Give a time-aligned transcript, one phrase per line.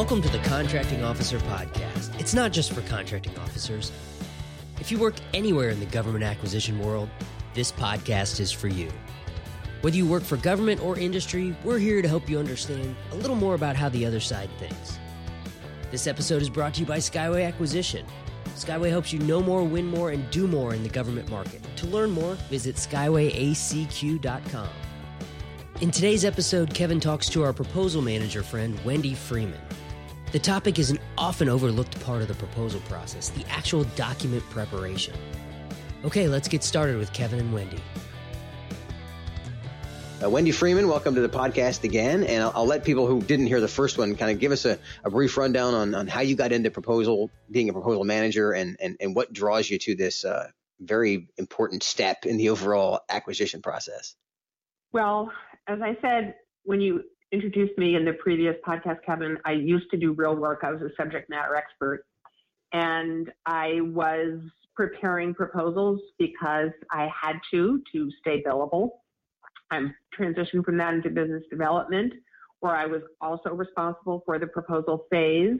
[0.00, 2.18] Welcome to the Contracting Officer Podcast.
[2.18, 3.92] It's not just for contracting officers.
[4.80, 7.10] If you work anywhere in the government acquisition world,
[7.52, 8.88] this podcast is for you.
[9.82, 13.36] Whether you work for government or industry, we're here to help you understand a little
[13.36, 14.98] more about how the other side thinks.
[15.90, 18.06] This episode is brought to you by Skyway Acquisition.
[18.54, 21.60] Skyway helps you know more, win more, and do more in the government market.
[21.76, 24.68] To learn more, visit skywayacq.com.
[25.82, 29.60] In today's episode, Kevin talks to our proposal manager friend, Wendy Freeman.
[30.32, 35.14] The topic is an often overlooked part of the proposal process the actual document preparation.
[36.04, 37.80] Okay, let's get started with Kevin and Wendy.
[40.22, 42.22] Uh, Wendy Freeman, welcome to the podcast again.
[42.22, 44.66] And I'll, I'll, let people who didn't hear the first one kind of give us
[44.66, 48.52] a, a brief rundown on, on, how you got into proposal, being a proposal manager,
[48.52, 53.00] and, and, and what draws you to this uh, very important step in the overall
[53.08, 54.14] acquisition process.
[54.92, 55.32] Well,
[55.66, 59.96] as I said, when you introduced me in the previous podcast, Kevin, I used to
[59.96, 60.60] do real work.
[60.62, 62.04] I was a subject matter expert.
[62.72, 64.40] And I was
[64.76, 68.90] preparing proposals because I had to to stay billable
[69.70, 72.12] I'm transitioned from that into business development,
[72.60, 75.58] where I was also responsible for the proposal phase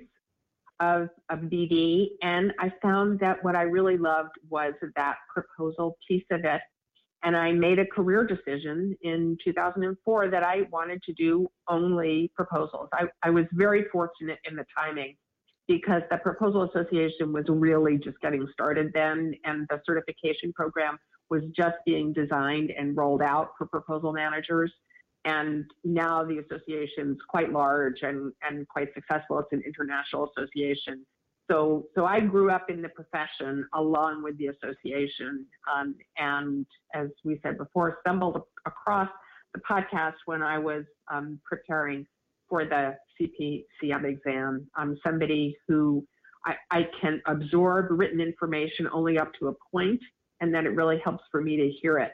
[0.80, 2.08] of, of BD.
[2.22, 6.60] And I found that what I really loved was that proposal piece of it.
[7.22, 12.88] And I made a career decision in 2004 that I wanted to do only proposals.
[12.94, 15.16] I, I was very fortunate in the timing
[15.68, 20.98] because the Proposal Association was really just getting started then, and the certification program
[21.30, 24.72] was just being designed and rolled out for proposal managers.
[25.24, 29.38] And now the association's quite large and, and quite successful.
[29.38, 31.06] It's an international association.
[31.50, 35.46] So, so I grew up in the profession along with the association.
[35.74, 39.08] Um, and as we said before, stumbled across
[39.52, 42.06] the podcast when I was um, preparing
[42.48, 44.66] for the CPCM exam.
[44.76, 46.06] I'm somebody who
[46.46, 50.00] I, I can absorb written information only up to a point
[50.40, 52.12] and then it really helps for me to hear it.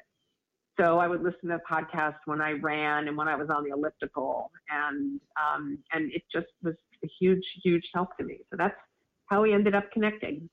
[0.78, 3.65] So I would listen to the podcast when I ran and when I was on
[3.65, 8.41] the elliptical, and um, and it just was a huge, huge help to me.
[8.50, 8.77] So that's
[9.26, 10.48] how we ended up connecting.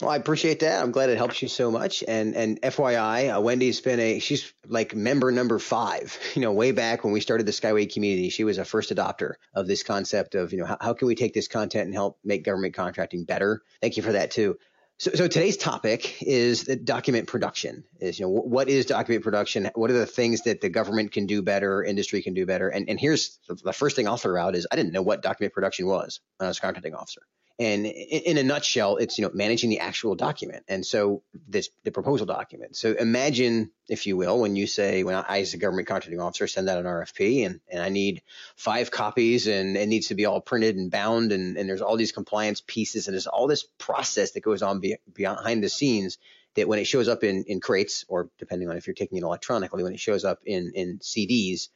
[0.00, 0.80] Well, I appreciate that.
[0.80, 2.04] I'm glad it helps you so much.
[2.06, 6.16] And and FYI, uh, Wendy's been a she's like member number five.
[6.34, 9.34] You know, way back when we started the Skyway community, she was a first adopter
[9.54, 12.18] of this concept of you know how, how can we take this content and help
[12.22, 13.62] make government contracting better.
[13.80, 14.58] Thank you for that too.
[14.98, 17.84] So, so today's topic is the document production.
[18.00, 19.68] Is you know what is document production?
[19.74, 22.68] What are the things that the government can do better, industry can do better?
[22.68, 25.54] And and here's the first thing I'll throw out is I didn't know what document
[25.54, 27.22] production was when I was a contracting officer.
[27.60, 31.90] And in a nutshell, it's you know managing the actual document, and so this the
[31.90, 32.76] proposal document.
[32.76, 36.46] So imagine, if you will, when you say, when I as a government contracting officer
[36.46, 38.22] send out an RFP, and, and I need
[38.54, 41.96] five copies, and it needs to be all printed and bound, and, and there's all
[41.96, 46.18] these compliance pieces, and there's all this process that goes on be, behind the scenes
[46.54, 49.24] that when it shows up in in crates, or depending on if you're taking it
[49.24, 51.70] electronically, when it shows up in in CDs,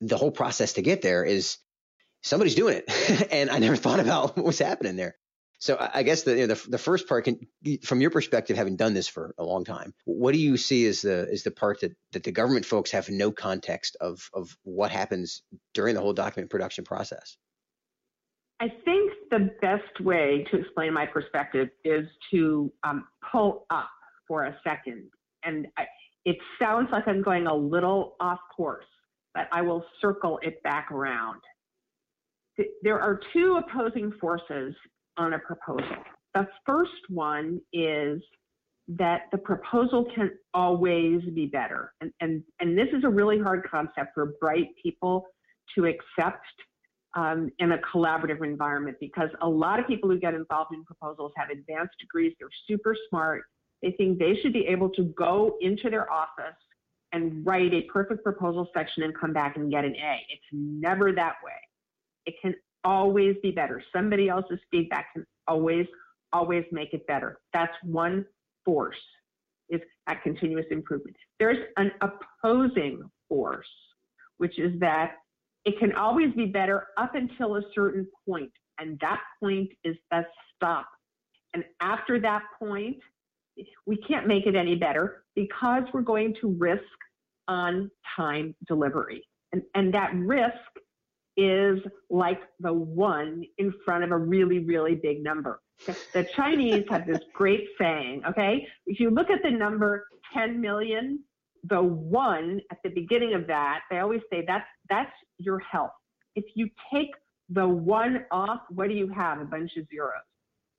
[0.00, 1.58] the whole process to get there is
[2.22, 3.28] somebody's doing it.
[3.32, 5.16] and I never thought about what was happening there.
[5.58, 7.38] So I guess the, you know, the, the first part can,
[7.84, 11.02] from your perspective, having done this for a long time, what do you see as
[11.02, 14.90] the is the part that, that the government folks have no context of of what
[14.90, 17.36] happens during the whole document production process?
[18.58, 23.90] I think the best way to explain my perspective is to um, pull up
[24.26, 25.10] for a second,
[25.44, 25.84] and I,
[26.24, 28.84] it sounds like I'm going a little off course,
[29.32, 31.40] but I will circle it back around
[32.82, 34.74] there are two opposing forces
[35.16, 35.96] on a proposal.
[36.34, 38.22] The first one is
[38.88, 41.92] that the proposal can always be better.
[42.00, 45.26] And, and, and this is a really hard concept for bright people
[45.74, 46.44] to accept
[47.14, 51.32] um, in a collaborative environment because a lot of people who get involved in proposals
[51.36, 53.42] have advanced degrees, they're super smart.
[53.82, 56.56] They think they should be able to go into their office
[57.12, 60.16] and write a perfect proposal section and come back and get an A.
[60.30, 61.52] It's never that way.
[62.26, 62.54] It can
[62.84, 63.82] always be better.
[63.94, 65.86] Somebody else's feedback can always,
[66.32, 67.38] always make it better.
[67.52, 68.24] That's one
[68.64, 68.96] force
[69.68, 71.16] is that continuous improvement.
[71.38, 73.66] There's an opposing force,
[74.36, 75.14] which is that
[75.64, 80.26] it can always be better up until a certain point, and that point is the
[80.54, 80.86] stop.
[81.54, 82.98] And after that point,
[83.86, 86.82] we can't make it any better because we're going to risk
[87.48, 89.22] on time delivery.
[89.52, 90.56] And, and that risk
[91.36, 91.78] is
[92.10, 95.60] like the one in front of a really, really big number.
[95.86, 98.66] The Chinese have this great saying, okay?
[98.86, 101.20] If you look at the number 10 million,
[101.64, 105.92] the one at the beginning of that, they always say that's, that's your health.
[106.34, 107.10] If you take
[107.48, 109.40] the one off, what do you have?
[109.40, 110.12] A bunch of zeros,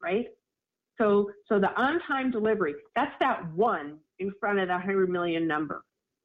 [0.02, 0.28] right?
[1.00, 5.84] So, so the on-time delivery, that's that one in front of the 100 million number.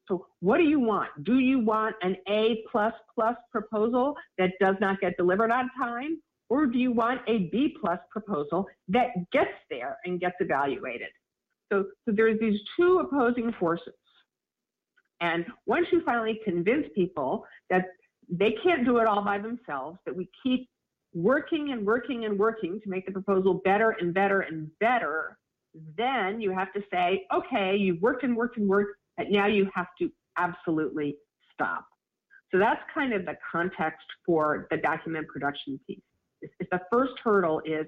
[0.09, 1.09] So what do you want?
[1.23, 6.19] Do you want an A plus plus proposal that does not get delivered on time?
[6.49, 11.09] Or do you want a B plus proposal that gets there and gets evaluated?
[11.71, 13.93] So, so there's these two opposing forces.
[15.21, 17.85] And once you finally convince people that
[18.29, 20.67] they can't do it all by themselves, that we keep
[21.13, 25.37] working and working and working to make the proposal better and better and better,
[25.97, 28.95] then you have to say, okay, you've worked and worked and worked,
[29.29, 31.17] now you have to absolutely
[31.53, 31.85] stop.
[32.51, 35.99] So that's kind of the context for the document production piece.
[36.59, 37.85] The first hurdle is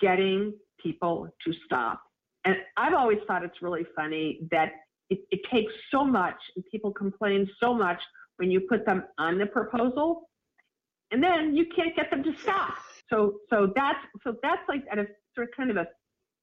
[0.00, 2.00] getting people to stop.
[2.44, 4.72] And I've always thought it's really funny that
[5.10, 8.00] it, it takes so much and people complain so much
[8.36, 10.28] when you put them on the proposal
[11.10, 12.74] and then you can't get them to stop.
[13.10, 15.86] So so that's so that's like at a sort of kind of a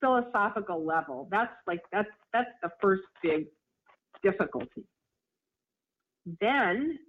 [0.01, 1.27] philosophical level.
[1.31, 3.45] That's like that's that's the first big
[4.23, 4.85] difficulty.
[6.41, 6.99] Then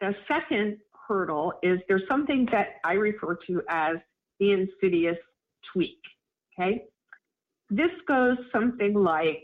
[0.00, 0.78] the second
[1.08, 3.96] hurdle is there's something that I refer to as
[4.40, 5.16] the insidious
[5.72, 5.98] tweak.
[6.58, 6.84] Okay.
[7.70, 9.42] This goes something like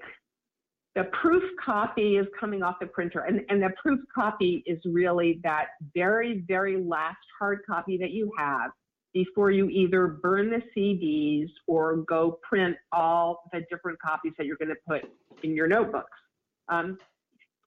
[0.95, 5.41] the proof copy is coming off the printer and, and the proof copy is really
[5.43, 8.71] that very very last hard copy that you have
[9.15, 14.57] before you either burn the cds or go print all the different copies that you're
[14.57, 15.03] going to put
[15.43, 16.19] in your notebooks
[16.73, 16.99] um,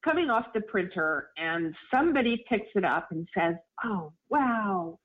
[0.03, 4.97] coming off the printer and somebody picks it up and says oh wow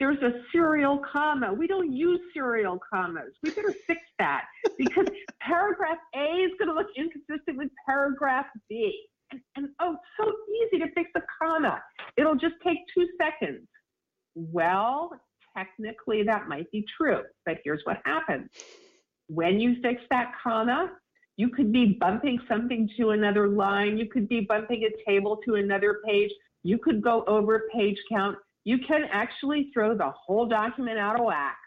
[0.00, 1.52] there's a serial comma.
[1.52, 3.34] We don't use serial commas.
[3.42, 4.46] We better fix that
[4.78, 5.06] because
[5.42, 8.98] paragraph A is going to look inconsistent with paragraph B.
[9.30, 10.32] And, and oh, so
[10.64, 11.82] easy to fix a comma.
[12.16, 13.68] It'll just take two seconds.
[14.34, 15.10] Well,
[15.54, 18.48] technically that might be true, but here's what happens.
[19.28, 20.92] When you fix that comma,
[21.40, 23.96] you could be bumping something to another line.
[23.96, 26.30] You could be bumping a table to another page.
[26.62, 31.26] You could go over page count you can actually throw the whole document out of
[31.26, 31.58] whack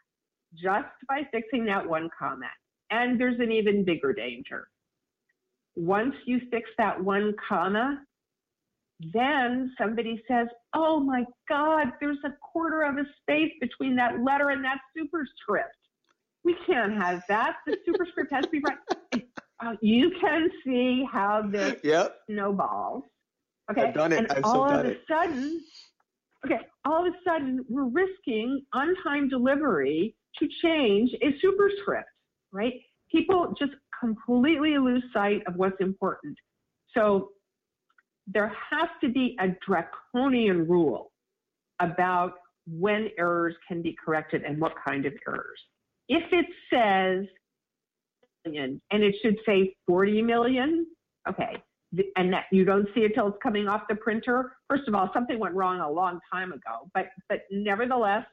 [0.53, 2.51] just by fixing that one comment.
[2.91, 4.67] And there's an even bigger danger.
[5.75, 7.99] Once you fix that one comma,
[9.11, 14.49] then somebody says, Oh my God, there's a quarter of a space between that letter
[14.49, 15.75] and that superscript.
[16.43, 17.55] We can't have that.
[17.65, 18.77] The superscript has to be right.
[19.63, 22.17] Uh, you can see how this yep.
[22.29, 23.03] snowballs.
[23.71, 23.83] Okay.
[23.83, 24.19] I've done it.
[24.19, 25.61] And I've all of a sudden,
[26.45, 32.09] okay, all of a sudden we're risking on time delivery to change a superscript,
[32.51, 32.73] right?
[33.11, 36.35] People just completely lose sight of what's important.
[36.93, 37.29] So
[38.27, 41.11] there has to be a draconian rule
[41.79, 42.33] about
[42.67, 45.59] when errors can be corrected and what kind of errors.
[46.09, 47.27] If it says,
[48.45, 50.87] and it should say 40 million,
[51.27, 51.61] okay,
[52.15, 54.53] and that you don't see it till it's coming off the printer.
[54.69, 58.25] First of all, something went wrong a long time ago, but but nevertheless,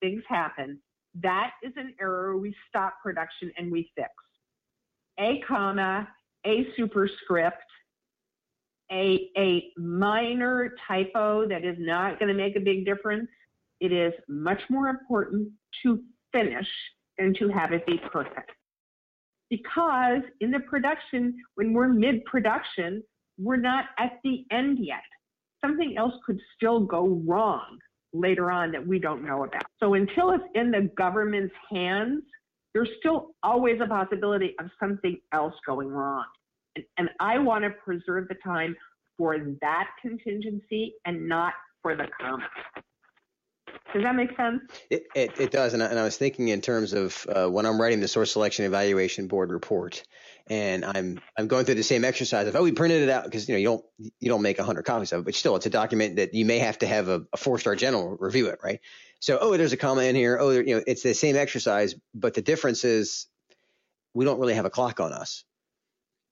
[0.00, 0.80] things happen.
[1.22, 4.10] That is an error we stop production and we fix.
[5.18, 6.08] A comma,
[6.46, 7.64] a superscript,
[8.92, 13.28] a a minor typo that is not going to make a big difference.
[13.80, 15.48] It is much more important
[15.82, 16.00] to
[16.32, 16.68] finish
[17.18, 18.52] than to have it be perfect
[19.50, 23.02] because in the production, when we're mid production,
[23.38, 25.02] we're not at the end yet.
[25.64, 27.78] Something else could still go wrong
[28.12, 29.64] later on that we don't know about.
[29.80, 32.22] So until it's in the government's hands,
[32.74, 36.24] there's still always a possibility of something else going wrong.
[36.76, 38.76] And, and I want to preserve the time
[39.16, 42.48] for that contingency and not for the comma.
[43.92, 44.60] Does that make sense?
[44.90, 45.74] It, it, it does.
[45.74, 48.32] And I, and I, was thinking in terms of uh, when I'm writing the source
[48.32, 50.02] selection evaluation board report
[50.48, 53.48] and I'm, I'm going through the same exercise of, oh, we printed it out because,
[53.48, 53.84] you know, you don't,
[54.20, 56.44] you don't make a hundred copies of it, but still it's a document that you
[56.44, 58.58] may have to have a, a four star general review it.
[58.62, 58.80] Right.
[59.20, 60.38] So, oh, there's a comma in here.
[60.38, 63.26] Oh, there, you know, it's the same exercise, but the difference is
[64.14, 65.44] we don't really have a clock on us.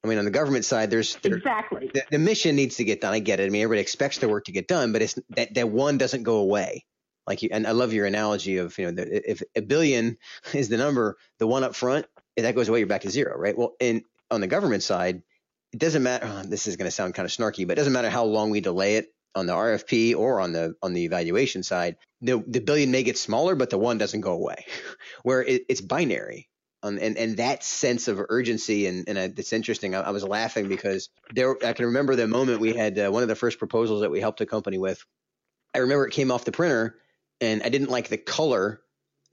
[0.05, 3.01] I mean, on the government side, there's there, exactly the, the, mission needs to get
[3.01, 3.15] done.
[3.15, 3.47] I get it.
[3.47, 6.25] I mean, everybody expects the work to get done, but it's that that one doesn't
[6.25, 6.85] go away
[7.27, 10.19] like you, and I love your analogy of, you know, the, if a billion
[10.55, 13.37] is the number, the one up front, if that goes away, you're back to zero,
[13.39, 13.57] right?
[13.57, 15.23] Well, in on the government side,
[15.73, 16.27] it doesn't matter.
[16.29, 18.51] Oh, this is going to sound kind of snarky, but it doesn't matter how long
[18.51, 21.97] we delay it on the RFP or on the on the evaluation side.
[22.21, 24.67] The the billion may get smaller, but the one doesn't go away,
[25.23, 26.49] where it, it's binary.
[26.83, 29.95] Um, and and that sense of urgency and and it's interesting.
[29.95, 33.23] I, I, was laughing because there I can remember the moment we had uh, one
[33.23, 35.03] of the first proposals that we helped a company with.
[35.75, 36.97] I remember it came off the printer
[37.41, 38.81] and I didn't like the color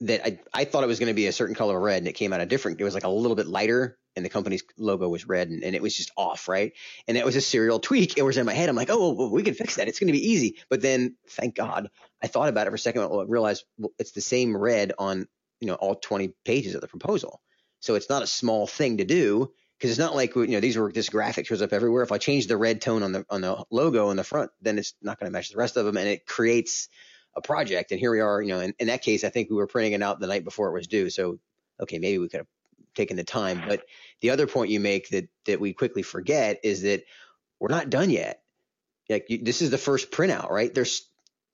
[0.02, 2.08] that I, I thought it was going to be a certain color of red and
[2.08, 4.62] it came out a different it was like a little bit lighter and the company's
[4.76, 6.72] logo was red and, and it was just off right?
[7.06, 8.18] And it was a serial tweak.
[8.18, 8.68] It was in my head.
[8.68, 9.88] I'm like oh well, we can fix that.
[9.88, 10.58] It's going to be easy.
[10.68, 11.88] But then thank god
[12.22, 15.28] i thought about it for a second I realized well, it's the same red on
[15.60, 17.40] you know all 20 pages of the proposal.
[17.80, 20.76] So it's not a small thing to do because it's not like you know these
[20.76, 22.02] were this graphic shows up everywhere.
[22.02, 24.78] If i change the red tone on the on the logo on the front then
[24.78, 26.88] it's not going to match the rest of them and it creates
[27.36, 27.90] a project.
[27.90, 29.92] And here we are, you know, in, in that case, I think we were printing
[29.92, 31.10] it out the night before it was due.
[31.10, 31.38] So,
[31.80, 32.46] okay, maybe we could have
[32.94, 33.62] taken the time.
[33.66, 33.82] But
[34.20, 37.04] the other point you make that, that we quickly forget is that
[37.58, 38.42] we're not done yet.
[39.08, 40.72] Like you, this is the first printout, right?
[40.72, 41.06] There's,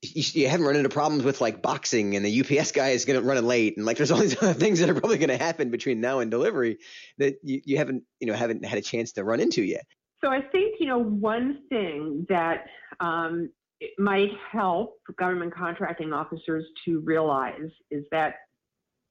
[0.03, 3.21] you, you, haven't run into problems with like boxing and the UPS guy is going
[3.21, 5.29] to run it late and like there's all these other things that are probably going
[5.29, 6.79] to happen between now and delivery
[7.19, 9.87] that you, you haven't you know haven't had a chance to run into yet.
[10.21, 12.67] So I think you know one thing that
[13.01, 18.35] um, it might help government contracting officers to realize is that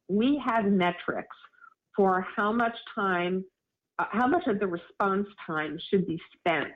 [0.10, 1.36] we have metrics
[1.96, 3.44] for how much time,
[4.00, 6.74] uh, how much of the response time should be spent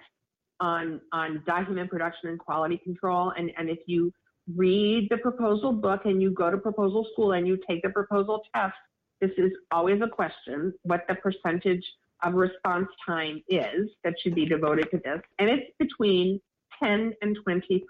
[0.60, 3.34] on, on document production and quality control.
[3.38, 4.12] And, and if you
[4.56, 8.42] read the proposal book and you go to proposal school and you take the proposal
[8.56, 8.74] test,
[9.20, 11.84] this is always a question what the percentage
[12.24, 15.22] of response time is that should be devoted to this.
[15.40, 16.40] And it's between
[16.84, 17.82] 10 and 20%.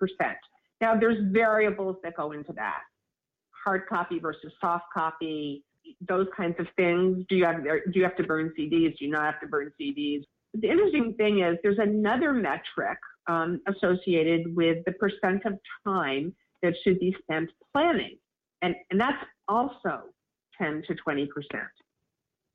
[0.80, 2.82] Now, there's variables that go into that
[3.64, 5.64] hard copy versus soft copy,
[6.08, 7.26] those kinds of things.
[7.30, 8.98] Do you have, do you have to burn CDs?
[8.98, 10.24] Do you not have to burn CDs?
[10.54, 15.54] The interesting thing is there's another metric um, associated with the percent of
[15.86, 18.18] time that should be spent planning.
[18.62, 20.04] And, and that's also
[20.58, 21.28] 10 to 20%.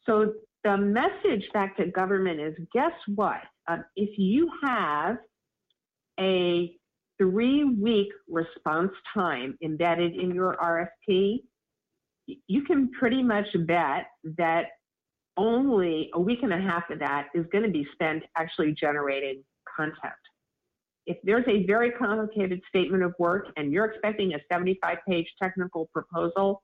[0.04, 3.40] So the message back to government is guess what?
[3.68, 5.18] Uh, if you have
[6.20, 6.74] a
[7.18, 11.40] three week response time embedded in your RFP,
[12.26, 14.06] you can pretty much bet
[14.36, 14.66] that
[15.36, 19.42] only a week and a half of that is going to be spent actually generating
[19.76, 20.14] content.
[21.06, 25.88] If there's a very complicated statement of work and you're expecting a 75 page technical
[25.92, 26.62] proposal,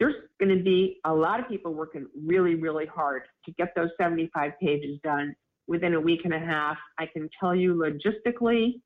[0.00, 3.90] there's going to be a lot of people working really, really hard to get those
[4.00, 5.34] 75 pages done
[5.66, 6.76] within a week and a half.
[6.98, 8.80] I can tell you logistically,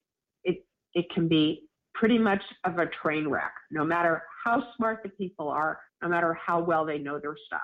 [0.45, 5.09] it, it can be pretty much of a train wreck, no matter how smart the
[5.11, 7.61] people are, no matter how well they know their stuff.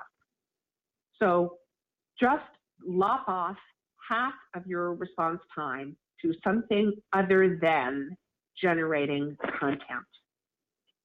[1.19, 1.57] So
[2.19, 2.43] just
[2.85, 3.55] lop off
[4.09, 8.15] half of your response time to something other than
[8.61, 9.79] generating content.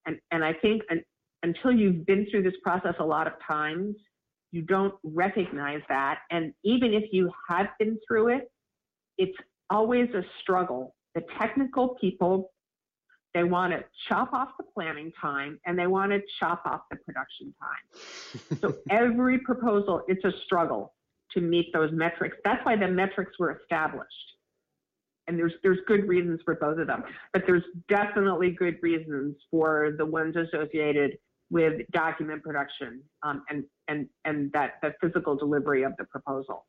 [0.05, 1.01] And, and I think an,
[1.43, 3.95] until you've been through this process a lot of times,
[4.51, 6.19] you don't recognize that.
[6.29, 8.51] And even if you have been through it,
[9.17, 9.37] it's
[9.69, 10.95] always a struggle.
[11.15, 12.51] The technical people,
[13.33, 16.97] they want to chop off the planning time and they want to chop off the
[16.97, 18.57] production time.
[18.59, 20.93] so every proposal, it's a struggle
[21.33, 22.35] to meet those metrics.
[22.43, 24.11] That's why the metrics were established.
[25.27, 29.93] And there's there's good reasons for both of them, but there's definitely good reasons for
[29.97, 31.17] the ones associated
[31.51, 36.65] with document production um, and, and, and that, the physical delivery of the proposal.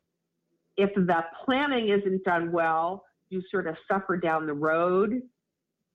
[0.75, 5.21] If the planning isn't done well, you sort of suffer down the road.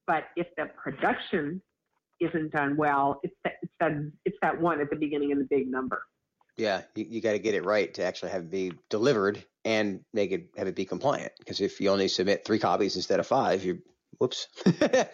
[0.06, 1.60] But if the production
[2.18, 3.92] isn't done well, it's that, it's that,
[4.24, 6.02] it's that one at the beginning of the big number.
[6.56, 10.00] Yeah, you, you got to get it right to actually have it be delivered and
[10.14, 11.32] make it have it be compliant.
[11.38, 13.82] Because if you only submit three copies instead of five, you
[14.18, 14.48] whoops,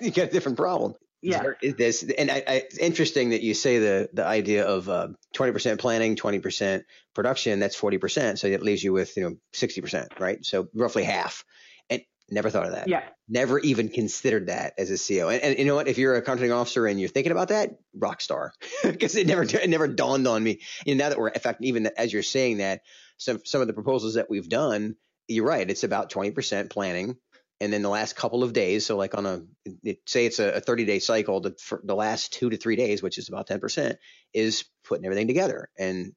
[0.00, 1.72] you get a different problem yeah.
[1.76, 2.02] this?
[2.02, 6.16] And I, I, it's interesting that you say the the idea of uh, 20% planning
[6.16, 10.44] 20% production that's 40% so that leaves you with you know 60% right?
[10.44, 11.44] So roughly half.
[11.90, 12.88] And never thought of that.
[12.88, 13.02] Yeah.
[13.28, 15.88] Never even considered that as a ceo and, and you know what?
[15.88, 18.52] If you're a contracting officer and you're thinking about that rock star.
[18.82, 20.60] Because it never it never dawned on me.
[20.84, 22.82] You know now that we're in fact even as you're saying that
[23.16, 27.16] some some of the proposals that we've done you're right it's about 20% planning
[27.60, 29.42] and then the last couple of days so like on a
[29.82, 33.18] it, say it's a, 30 day cycle the, the last two to three days which
[33.18, 33.96] is about 10%
[34.32, 35.68] is putting everything together.
[35.78, 36.12] And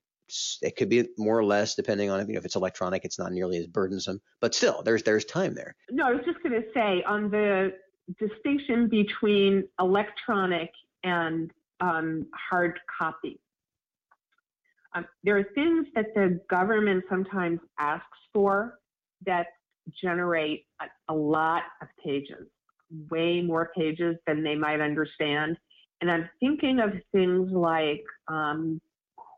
[0.62, 3.32] it could be more or less depending on you know if it's electronic it's not
[3.32, 5.75] nearly as burdensome but still there's there's time there.
[5.89, 7.74] No i was just going to say on the
[8.20, 10.70] distinction between electronic
[11.03, 13.39] and um, hard copy
[14.96, 18.79] um, there are things that the government sometimes asks for
[19.25, 19.48] that
[20.01, 22.48] generate a, a lot of pages,
[23.10, 25.58] way more pages than they might understand.
[26.01, 28.79] And I'm thinking of things like um,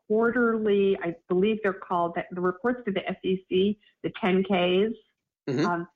[0.06, 4.92] quarterly, I believe they're called the reports to the SEC, the 10Ks.
[5.48, 5.66] Mm-hmm.
[5.66, 5.88] Um,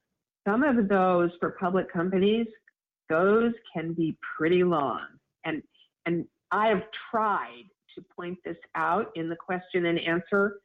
[0.47, 2.47] some of those for public companies,
[3.09, 5.01] those can be pretty long.
[5.45, 5.63] And
[6.07, 10.57] and I have tried to point this out in the question and answer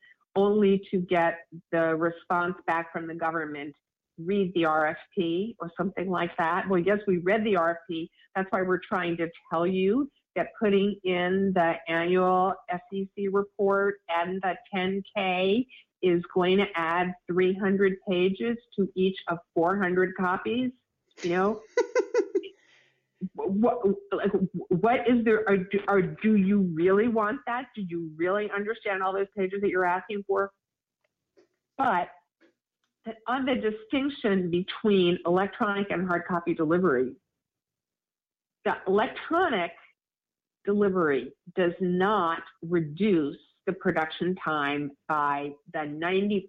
[0.43, 1.39] only to get
[1.71, 3.75] the response back from the government
[4.19, 6.67] read the RFP or something like that.
[6.69, 8.09] Well, yes, we read the RFP.
[8.35, 14.41] That's why we're trying to tell you that putting in the annual SEC report and
[14.41, 15.65] the 10K
[16.01, 20.71] is going to add 300 pages to each of 400 copies.
[21.23, 21.61] You know,
[23.47, 23.79] what,
[24.11, 24.31] like,
[24.69, 25.43] what is there?
[25.47, 27.65] Or do, do you really want that?
[27.75, 30.51] Do you really understand all those pages that you're asking for?
[31.77, 32.09] But
[33.27, 37.15] on the distinction between electronic and hard copy delivery,
[38.65, 39.71] the electronic
[40.65, 46.43] delivery does not reduce the production time by the 90%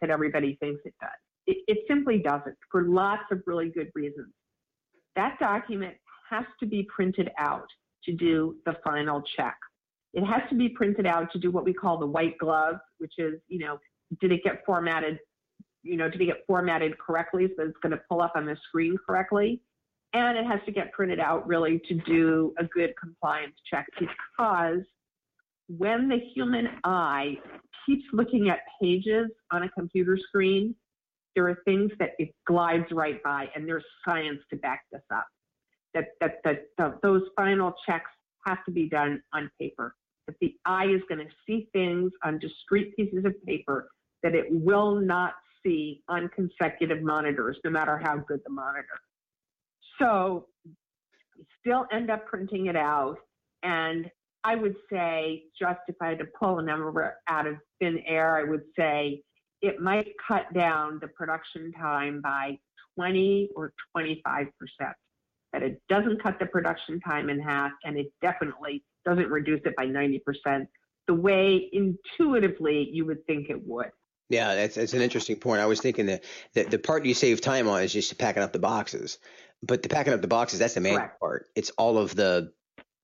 [0.00, 1.10] that everybody thinks it does.
[1.46, 4.32] It, it, simply doesn't for lots of really good reasons.
[5.16, 5.96] That document
[6.32, 7.66] has to be printed out
[8.04, 9.56] to do the final check.
[10.14, 13.14] It has to be printed out to do what we call the white glove, which
[13.18, 13.78] is, you know,
[14.20, 15.18] did it get formatted,
[15.82, 18.56] you know, did it get formatted correctly so it's going to pull up on the
[18.68, 19.60] screen correctly?
[20.14, 24.82] And it has to get printed out really to do a good compliance check because
[25.68, 27.36] when the human eye
[27.86, 30.74] keeps looking at pages on a computer screen,
[31.34, 35.26] there are things that it glides right by, and there's science to back this up.
[35.94, 38.10] That, that, that, that those final checks
[38.46, 39.94] have to be done on paper.
[40.26, 43.88] That the eye is going to see things on discrete pieces of paper
[44.22, 45.34] that it will not
[45.64, 49.00] see on consecutive monitors, no matter how good the monitor.
[50.00, 50.46] So
[51.36, 53.16] we still end up printing it out.
[53.62, 54.10] And
[54.44, 58.36] I would say, just if I had to pull a number out of thin air,
[58.36, 59.22] I would say
[59.60, 62.58] it might cut down the production time by
[62.96, 64.96] 20 or 25 percent.
[65.52, 69.76] That it doesn't cut the production time in half, and it definitely doesn't reduce it
[69.76, 70.68] by 90 percent
[71.08, 73.90] the way intuitively you would think it would.
[74.28, 75.60] Yeah, that's, that's an interesting point.
[75.60, 78.52] I was thinking that the, the part you save time on is just packing up
[78.52, 79.18] the boxes.
[79.62, 81.20] But the packing up the boxes, that's the main Correct.
[81.20, 81.50] part.
[81.54, 82.52] It's all of the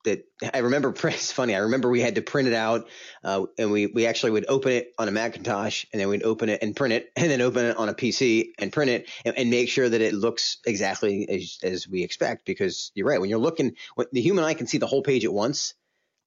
[0.09, 0.95] that I remember.
[1.09, 1.55] It's funny.
[1.55, 2.89] I remember we had to print it out,
[3.25, 6.49] uh, and we we actually would open it on a Macintosh, and then we'd open
[6.49, 9.37] it and print it, and then open it on a PC and print it, and,
[9.39, 12.45] and make sure that it looks exactly as as we expect.
[12.45, 13.21] Because you're right.
[13.21, 15.75] When you're looking, when the human eye can see the whole page at once,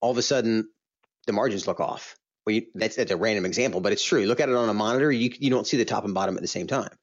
[0.01, 0.69] all of a sudden
[1.27, 2.15] the margins look off.
[2.45, 4.19] Well, you, that's that's a random example, but it's true.
[4.19, 6.35] You look at it on a monitor, you you don't see the top and bottom
[6.35, 6.97] at the same time,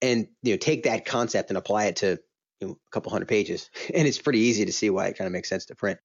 [0.00, 2.18] and you know take that concept and apply it to
[2.60, 5.26] you know, a couple hundred pages, and it's pretty easy to see why it kind
[5.26, 5.98] of makes sense to print.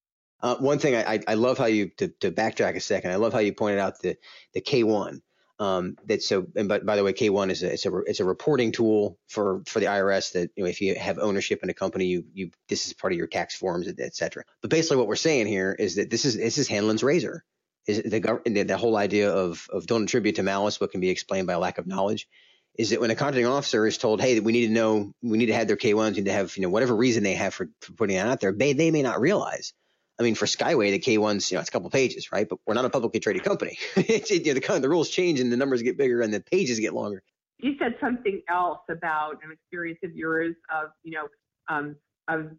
[0.43, 3.12] Uh, one thing I, I love how you to, to backtrack a second.
[3.12, 4.17] I love how you pointed out the
[4.53, 5.21] the K1.
[5.58, 8.25] Um, that so and but by the way, K1 is a it's a it's a
[8.25, 11.73] reporting tool for for the IRS that you know if you have ownership in a
[11.73, 14.43] company, you you this is part of your tax forms, et cetera.
[14.62, 17.45] But basically, what we're saying here is that this is this is Hanlon's razor.
[17.88, 21.10] Is the the, the whole idea of of don't attribute to malice what can be
[21.10, 22.27] explained by a lack of knowledge
[22.75, 25.45] is that when a contracting officer is told, hey, we need to know, we need
[25.45, 27.93] to have their K1s, need to have, you know, whatever reason they have for, for
[27.93, 29.73] putting it out there, they, they may not realize.
[30.19, 32.47] I mean, for Skyway, the K1s, you know, it's a couple pages, right?
[32.47, 33.78] But we're not a publicly traded company.
[33.95, 36.80] it, you know, the, the rules change and the numbers get bigger and the pages
[36.80, 37.23] get longer.
[37.60, 41.28] You said something else about an experience of yours of, you know,
[41.69, 41.95] um,
[42.28, 42.52] of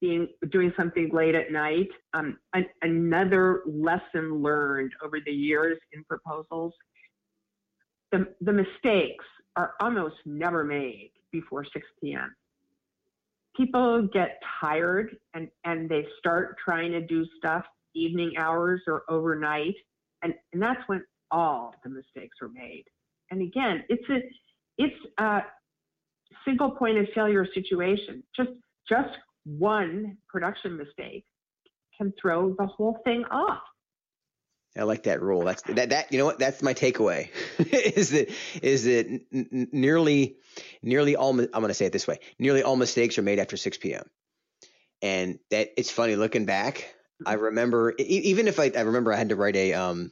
[0.00, 1.88] being doing something late at night.
[2.14, 6.72] Um, an, another lesson learned over the years in proposals
[8.12, 9.24] the, the mistakes
[9.56, 12.34] are almost never made before 6 p.m.
[13.56, 19.74] People get tired and, and they start trying to do stuff evening hours or overnight.
[20.22, 22.84] And, and that's when all the mistakes are made.
[23.30, 24.18] And again, it's a,
[24.78, 25.40] it's a
[26.44, 28.22] single point of failure situation.
[28.36, 28.50] Just,
[28.88, 29.10] just
[29.44, 31.24] one production mistake
[31.96, 33.62] can throw the whole thing off.
[34.76, 35.44] I like that rule.
[35.44, 38.32] That's that that you know what that's my takeaway is that
[38.62, 40.36] is that n- nearly
[40.82, 43.56] nearly all I'm going to say it this way nearly all mistakes are made after
[43.56, 44.08] 6 p.m.
[45.02, 46.94] And that it's funny looking back.
[47.26, 50.10] I remember even if I I remember I had to write a um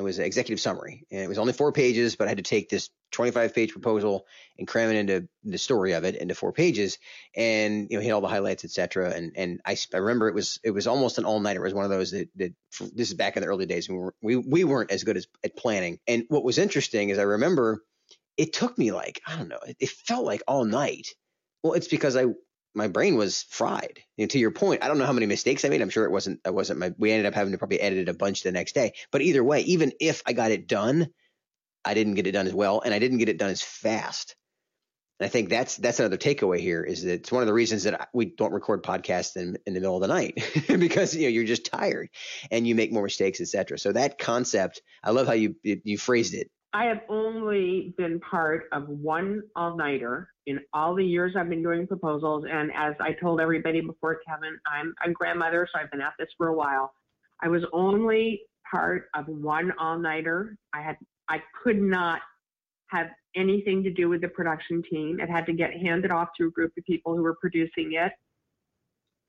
[0.00, 1.06] it was an executive summary.
[1.10, 4.26] And it was only four pages, but I had to take this 25 page proposal
[4.58, 6.98] and cram it into the story of it into four pages.
[7.36, 10.58] And you know hit all the highlights etc and and I, I remember it was
[10.64, 12.54] it was almost an all nighter it was one of those that, that
[12.94, 15.26] this is back in the early days we, were, we we weren't as good as
[15.44, 15.98] at planning.
[16.08, 17.82] And what was interesting is I remember
[18.38, 21.08] it took me like I don't know it, it felt like all night.
[21.62, 22.24] Well it's because I
[22.74, 24.00] my brain was fried.
[24.18, 25.82] And to your point, I don't know how many mistakes I made.
[25.82, 26.40] I'm sure it wasn't.
[26.44, 26.92] I wasn't my.
[26.98, 28.94] We ended up having to probably edit it a bunch the next day.
[29.10, 31.08] But either way, even if I got it done,
[31.84, 34.36] I didn't get it done as well, and I didn't get it done as fast.
[35.18, 37.82] And I think that's that's another takeaway here is that it's one of the reasons
[37.82, 41.28] that we don't record podcasts in, in the middle of the night because you know
[41.28, 42.08] you're just tired
[42.50, 43.78] and you make more mistakes, etc.
[43.78, 46.50] So that concept, I love how you you phrased it.
[46.72, 51.62] I have only been part of one all nighter in all the years I've been
[51.62, 52.44] doing proposals.
[52.48, 56.28] And as I told everybody before, Kevin, I'm a grandmother, so I've been at this
[56.38, 56.92] for a while.
[57.42, 60.56] I was only part of one all nighter.
[60.72, 60.96] I had
[61.28, 62.20] I could not
[62.88, 65.20] have anything to do with the production team.
[65.20, 68.12] It had to get handed off to a group of people who were producing it.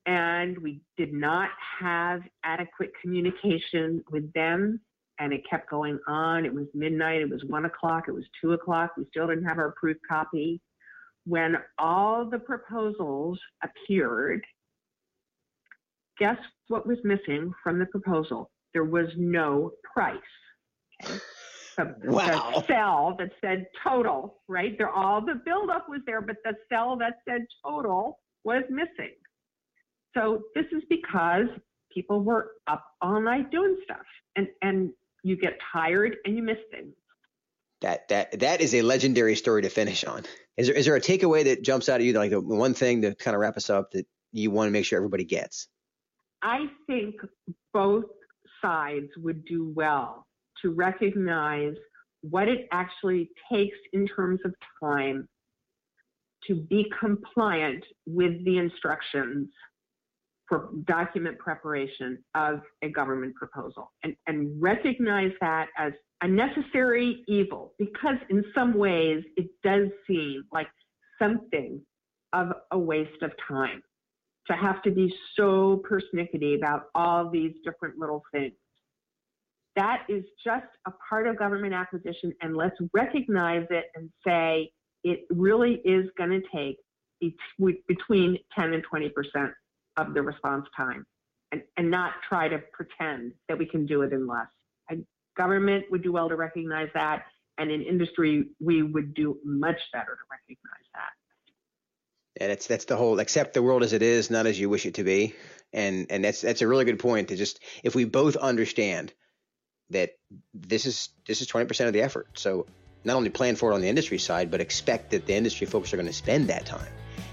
[0.06, 4.80] And we did not have adequate communication with them.
[5.18, 6.44] And it kept going on.
[6.44, 7.20] It was midnight.
[7.20, 8.04] It was one o'clock.
[8.08, 8.92] It was two o'clock.
[8.96, 10.60] We still didn't have our proof copy.
[11.24, 14.42] When all the proposals appeared,
[16.18, 18.50] guess what was missing from the proposal?
[18.72, 20.16] There was no price.
[21.04, 21.18] Okay?
[21.76, 22.52] the, wow.
[22.54, 24.76] the cell that said total, right?
[24.76, 29.14] There, all the buildup was there, but the cell that said total was missing.
[30.16, 31.46] So this is because
[31.92, 34.04] people were up all night doing stuff,
[34.36, 34.90] and and
[35.22, 36.94] you get tired and you miss things.
[37.80, 40.24] That that that is a legendary story to finish on.
[40.56, 43.02] Is there is there a takeaway that jumps out at you, like the one thing
[43.02, 45.68] to kind of wrap us up that you want to make sure everybody gets?
[46.42, 47.16] I think
[47.72, 48.04] both
[48.60, 50.26] sides would do well
[50.62, 51.74] to recognize
[52.22, 55.28] what it actually takes in terms of time
[56.46, 59.48] to be compliant with the instructions
[60.86, 68.16] document preparation of a government proposal and, and recognize that as a necessary evil because
[68.30, 70.68] in some ways it does seem like
[71.20, 71.80] something
[72.32, 73.82] of a waste of time
[74.46, 78.52] to have to be so persnickety about all these different little things.
[79.76, 84.70] That is just a part of government acquisition, and let's recognize it and say
[85.04, 86.76] it really is going to take
[87.88, 89.52] between 10 and 20 percent
[89.96, 91.06] of the response time,
[91.50, 94.46] and, and not try to pretend that we can do it in less.
[94.88, 97.24] And government would do well to recognize that,
[97.58, 101.10] and in industry, we would do much better to recognize that.
[102.40, 104.86] And it's that's the whole accept the world as it is, not as you wish
[104.86, 105.34] it to be.
[105.72, 109.12] And and that's that's a really good point to just if we both understand
[109.90, 110.12] that
[110.54, 112.28] this is this is 20% of the effort.
[112.34, 112.66] So
[113.04, 115.92] not only plan for it on the industry side, but expect that the industry folks
[115.92, 116.92] are going to spend that time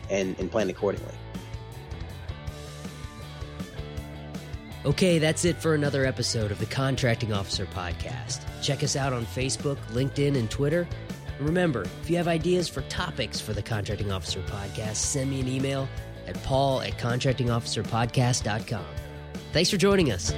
[0.10, 1.14] and, and plan accordingly.
[4.86, 8.42] Okay, that's it for another episode of the Contracting Officer Podcast.
[8.62, 10.88] Check us out on Facebook, LinkedIn, and Twitter.
[11.38, 15.42] And remember, if you have ideas for topics for the Contracting Officer Podcast, send me
[15.42, 15.90] an email
[16.28, 18.86] at paul at contractingofficerpodcast.com.
[19.52, 20.32] Thanks for joining us.